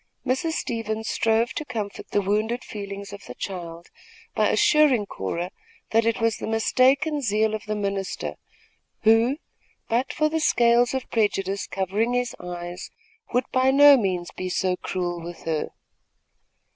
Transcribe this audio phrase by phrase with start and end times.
[0.25, 0.53] Mrs.
[0.53, 3.91] Stevens strove to comfort the wounded feelings of the child,
[4.33, 5.51] by assuring Cora
[5.91, 8.37] that it was the mistaken zeal of the minister,
[9.03, 9.37] who,
[9.89, 12.89] but for the scales of prejudice covering his eyes,
[13.31, 15.69] would by no means be so cruel with her.